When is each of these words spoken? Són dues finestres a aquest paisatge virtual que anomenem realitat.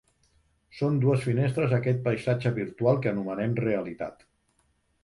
Són 0.77 0.95
dues 1.03 1.21
finestres 1.27 1.75
a 1.77 1.81
aquest 1.83 2.01
paisatge 2.09 2.53
virtual 2.59 3.01
que 3.05 3.13
anomenem 3.13 3.55
realitat. 3.65 4.29